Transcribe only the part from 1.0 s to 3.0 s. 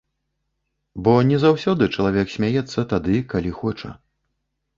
Бо не заўсёды чалавек смяецца